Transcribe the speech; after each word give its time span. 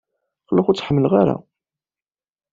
Qqleɣ 0.43 0.65
ur 0.69 0.75
tt-ḥemmleɣ 0.75 1.13
ara. 1.21 1.35